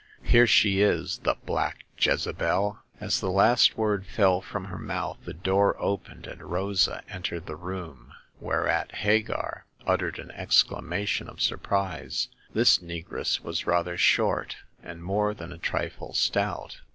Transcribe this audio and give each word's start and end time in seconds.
Here 0.23 0.47
she 0.47 0.81
is— 0.81 1.19
the 1.19 1.35
black 1.45 1.83
Jezebel!" 1.99 2.79
As 2.99 3.19
the 3.19 3.29
last 3.29 3.77
word 3.77 4.07
fell 4.07 4.41
from 4.41 4.65
her 4.65 4.79
mouth 4.79 5.19
the 5.25 5.31
door 5.33 5.75
opened, 5.79 6.25
and 6.25 6.41
Rosa 6.49 7.03
entered 7.07 7.45
the 7.45 7.55
room, 7.55 8.11
whereat 8.39 8.91
Hagar 8.93 9.65
uttered 9.85 10.17
an 10.17 10.31
exclamation 10.31 11.29
of 11.29 11.39
surprise. 11.39 12.29
This 12.51 12.79
negress 12.79 13.41
was 13.41 13.67
rather 13.67 13.95
short, 13.95 14.55
and 14.81 15.03
more 15.03 15.35
than 15.35 15.53
a 15.53 15.59
trifle 15.59 16.15
stout. 16.15 16.79